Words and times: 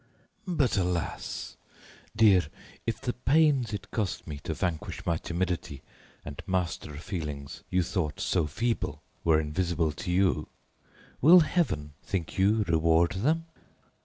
But, 0.47 0.77
alas! 0.79 1.57
dear, 2.15 2.47
if 2.87 2.99
the 2.99 3.13
pains 3.13 3.71
it 3.71 3.91
cost 3.91 4.25
me 4.25 4.39
to 4.39 4.55
vanquish 4.55 5.05
my 5.05 5.17
timidity 5.17 5.83
and 6.25 6.41
master 6.47 6.95
feelings 6.97 7.61
you 7.69 7.83
thought 7.83 8.19
so 8.19 8.47
feeble 8.47 9.03
were 9.23 9.39
invisible 9.39 9.91
to 9.91 10.09
you, 10.11 10.47
will 11.21 11.41
Heaven, 11.41 11.93
think 12.01 12.39
you, 12.39 12.63
reward 12.63 13.11
them? 13.11 13.45